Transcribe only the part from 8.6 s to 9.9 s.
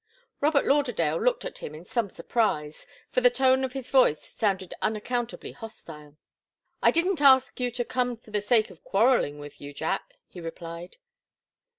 of quarrelling with you,